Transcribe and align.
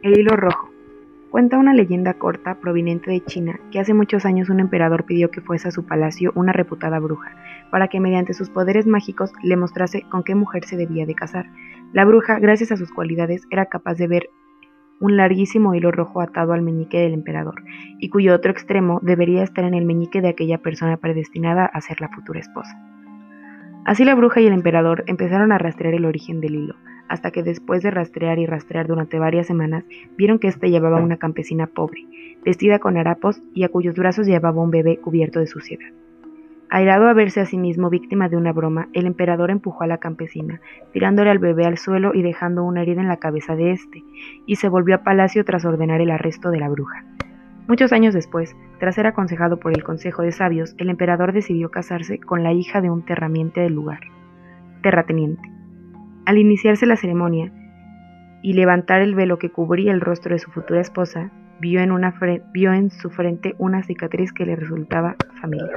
El 0.00 0.16
hilo 0.16 0.36
rojo. 0.36 0.70
Cuenta 1.30 1.58
una 1.58 1.74
leyenda 1.74 2.14
corta 2.14 2.60
proveniente 2.60 3.10
de 3.10 3.20
China 3.24 3.58
que 3.72 3.80
hace 3.80 3.94
muchos 3.94 4.24
años 4.24 4.48
un 4.48 4.60
emperador 4.60 5.04
pidió 5.04 5.32
que 5.32 5.40
fuese 5.40 5.66
a 5.66 5.72
su 5.72 5.86
palacio 5.86 6.30
una 6.36 6.52
reputada 6.52 7.00
bruja, 7.00 7.34
para 7.72 7.88
que 7.88 7.98
mediante 7.98 8.32
sus 8.32 8.48
poderes 8.48 8.86
mágicos 8.86 9.32
le 9.42 9.56
mostrase 9.56 10.02
con 10.08 10.22
qué 10.22 10.36
mujer 10.36 10.64
se 10.66 10.76
debía 10.76 11.04
de 11.04 11.16
casar. 11.16 11.46
La 11.92 12.04
bruja, 12.04 12.38
gracias 12.38 12.70
a 12.70 12.76
sus 12.76 12.92
cualidades, 12.92 13.42
era 13.50 13.66
capaz 13.66 13.96
de 13.96 14.06
ver 14.06 14.30
un 15.00 15.16
larguísimo 15.16 15.74
hilo 15.74 15.90
rojo 15.90 16.20
atado 16.20 16.52
al 16.52 16.62
meñique 16.62 16.98
del 17.00 17.12
emperador, 17.14 17.60
y 17.98 18.08
cuyo 18.08 18.36
otro 18.36 18.52
extremo 18.52 19.00
debería 19.02 19.42
estar 19.42 19.64
en 19.64 19.74
el 19.74 19.84
meñique 19.84 20.20
de 20.20 20.28
aquella 20.28 20.58
persona 20.58 20.96
predestinada 20.98 21.66
a 21.66 21.80
ser 21.80 22.00
la 22.00 22.08
futura 22.08 22.38
esposa. 22.38 22.70
Así 23.84 24.04
la 24.04 24.14
bruja 24.14 24.40
y 24.40 24.46
el 24.46 24.52
emperador 24.52 25.02
empezaron 25.08 25.50
a 25.50 25.58
rastrear 25.58 25.94
el 25.94 26.04
origen 26.04 26.40
del 26.40 26.54
hilo, 26.54 26.76
hasta 27.08 27.30
que 27.30 27.42
después 27.42 27.82
de 27.82 27.90
rastrear 27.90 28.38
y 28.38 28.46
rastrear 28.46 28.86
durante 28.86 29.18
varias 29.18 29.46
semanas, 29.46 29.84
vieron 30.16 30.38
que 30.38 30.48
éste 30.48 30.70
llevaba 30.70 31.00
una 31.00 31.16
campesina 31.16 31.66
pobre, 31.66 32.06
vestida 32.44 32.78
con 32.78 32.96
harapos 32.96 33.42
y 33.54 33.64
a 33.64 33.68
cuyos 33.68 33.96
brazos 33.96 34.26
llevaba 34.26 34.62
un 34.62 34.70
bebé 34.70 34.98
cubierto 34.98 35.40
de 35.40 35.46
suciedad. 35.46 35.88
Airado 36.70 37.08
a 37.08 37.14
verse 37.14 37.40
a 37.40 37.46
sí 37.46 37.56
mismo 37.56 37.88
víctima 37.88 38.28
de 38.28 38.36
una 38.36 38.52
broma, 38.52 38.88
el 38.92 39.06
emperador 39.06 39.50
empujó 39.50 39.84
a 39.84 39.86
la 39.86 39.96
campesina, 39.96 40.60
tirándole 40.92 41.30
al 41.30 41.38
bebé 41.38 41.64
al 41.64 41.78
suelo 41.78 42.12
y 42.14 42.20
dejando 42.20 42.62
una 42.62 42.82
herida 42.82 43.00
en 43.00 43.08
la 43.08 43.16
cabeza 43.16 43.56
de 43.56 43.72
éste, 43.72 44.04
y 44.44 44.56
se 44.56 44.68
volvió 44.68 44.96
a 44.96 45.02
palacio 45.02 45.46
tras 45.46 45.64
ordenar 45.64 46.02
el 46.02 46.10
arresto 46.10 46.50
de 46.50 46.60
la 46.60 46.68
bruja. 46.68 47.06
Muchos 47.68 47.92
años 47.92 48.12
después, 48.12 48.54
tras 48.80 48.94
ser 48.94 49.06
aconsejado 49.06 49.58
por 49.58 49.72
el 49.72 49.82
Consejo 49.82 50.22
de 50.22 50.32
Sabios, 50.32 50.74
el 50.76 50.90
emperador 50.90 51.32
decidió 51.32 51.70
casarse 51.70 52.18
con 52.18 52.42
la 52.42 52.52
hija 52.52 52.82
de 52.82 52.90
un 52.90 53.02
terramiente 53.02 53.62
del 53.62 53.74
lugar, 53.74 54.00
terrateniente. 54.82 55.57
Al 56.28 56.36
iniciarse 56.36 56.84
la 56.84 56.96
ceremonia 56.96 57.50
y 58.42 58.52
levantar 58.52 59.00
el 59.00 59.14
velo 59.14 59.38
que 59.38 59.50
cubría 59.50 59.92
el 59.92 60.02
rostro 60.02 60.34
de 60.34 60.38
su 60.38 60.50
futura 60.50 60.78
esposa, 60.78 61.32
vio 61.58 61.80
en, 61.80 61.90
en 61.90 62.90
su 62.90 63.08
frente 63.08 63.54
una 63.56 63.82
cicatriz 63.82 64.34
que 64.34 64.44
le 64.44 64.54
resultaba 64.54 65.16
familiar. 65.40 65.70